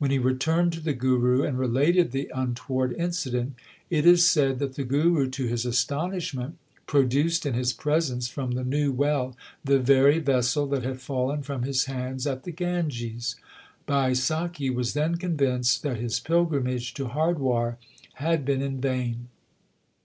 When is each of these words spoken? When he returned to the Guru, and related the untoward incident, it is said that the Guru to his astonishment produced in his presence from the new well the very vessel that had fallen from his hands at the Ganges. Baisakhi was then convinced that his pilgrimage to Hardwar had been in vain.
When 0.00 0.10
he 0.10 0.18
returned 0.18 0.72
to 0.72 0.80
the 0.80 0.92
Guru, 0.92 1.44
and 1.44 1.56
related 1.56 2.10
the 2.10 2.28
untoward 2.34 2.92
incident, 2.94 3.54
it 3.88 4.04
is 4.04 4.26
said 4.28 4.58
that 4.58 4.74
the 4.74 4.82
Guru 4.82 5.30
to 5.30 5.46
his 5.46 5.64
astonishment 5.64 6.58
produced 6.88 7.46
in 7.46 7.54
his 7.54 7.72
presence 7.72 8.26
from 8.26 8.50
the 8.50 8.64
new 8.64 8.90
well 8.90 9.36
the 9.64 9.78
very 9.78 10.18
vessel 10.18 10.66
that 10.70 10.82
had 10.82 11.00
fallen 11.00 11.44
from 11.44 11.62
his 11.62 11.84
hands 11.84 12.26
at 12.26 12.42
the 12.42 12.50
Ganges. 12.50 13.36
Baisakhi 13.86 14.70
was 14.74 14.92
then 14.94 15.14
convinced 15.14 15.84
that 15.84 15.98
his 16.00 16.18
pilgrimage 16.18 16.92
to 16.94 17.06
Hardwar 17.06 17.76
had 18.14 18.44
been 18.44 18.62
in 18.62 18.80
vain. 18.80 19.28